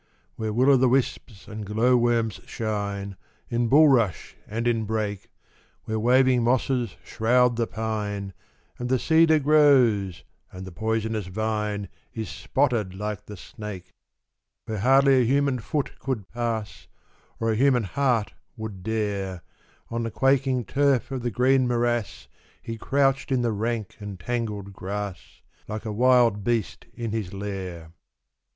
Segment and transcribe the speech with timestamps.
[0.35, 3.17] Where will o' the wisps and glowworms shine,
[3.49, 5.29] In bulrush and in brake;
[5.83, 8.33] Where waving mosses shroud the pine,
[8.79, 13.91] And the cedar grows, and the poisonous vine Is spotted like the snake;
[14.65, 16.87] Where hardly a human foot could pass,
[17.39, 19.43] Or a human heart would dare,
[19.91, 22.27] On the quaking turf of the green morass
[22.59, 27.91] He crouched in the rank and tangled grass, Like a wild beast in his lair.